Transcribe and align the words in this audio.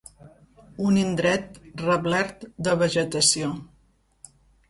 Un 0.91 0.95
indret 1.01 1.59
reblert 1.83 2.47
de 2.69 2.75
vegetació. 2.81 3.51